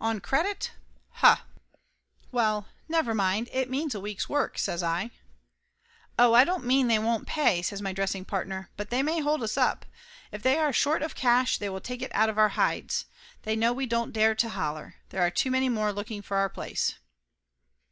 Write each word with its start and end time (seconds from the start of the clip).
"On 0.00 0.18
credit? 0.20 0.72
Huh!" 1.10 1.36
"Well, 2.32 2.66
never 2.88 3.14
mind, 3.14 3.48
it 3.52 3.70
means 3.70 3.94
a 3.94 4.00
week's 4.00 4.28
work," 4.28 4.58
says 4.58 4.82
I. 4.82 5.12
"Oh, 6.18 6.34
I 6.34 6.42
don't 6.42 6.64
mean 6.64 6.88
they 6.88 6.98
won't 6.98 7.28
pay," 7.28 7.62
says 7.62 7.80
my 7.80 7.92
dress 7.92 8.12
ing 8.12 8.24
partner, 8.24 8.68
"but 8.76 8.90
they 8.90 9.00
may 9.04 9.20
hold 9.20 9.44
us 9.44 9.56
up. 9.56 9.86
If 10.32 10.42
they 10.42 10.58
are 10.58 10.72
short 10.72 11.02
of 11.02 11.14
cash 11.14 11.58
they 11.58 11.68
will 11.68 11.80
take 11.80 12.02
it 12.02 12.12
out 12.16 12.28
of 12.28 12.36
our 12.36 12.48
hides. 12.48 13.04
They 13.44 13.54
know 13.54 13.72
we 13.72 13.86
don't 13.86 14.12
dare 14.12 14.34
to 14.34 14.48
holler. 14.48 14.96
There 15.10 15.22
are 15.24 15.30
too 15.30 15.52
many 15.52 15.68
more 15.68 15.92
looking 15.92 16.20
for 16.20 16.36
our 16.36 16.48
place." 16.48 16.96